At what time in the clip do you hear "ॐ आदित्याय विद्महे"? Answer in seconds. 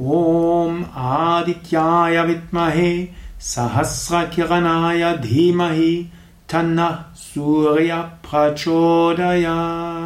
0.00-2.92